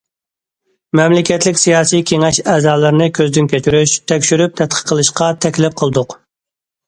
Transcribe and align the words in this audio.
مەملىكەتلىك 0.99 1.59
سىياسىي 1.63 2.03
كېڭەش 2.11 2.39
ئەزالىرىنى 2.53 3.09
كۆزدىن 3.19 3.51
كەچۈرۈش، 3.53 3.93
تەكشۈرۈپ 4.13 4.57
تەتقىق 4.61 4.87
قىلىشقا 4.93 5.29
تەكلىپ 5.47 5.77
قىلدۇق. 5.83 6.17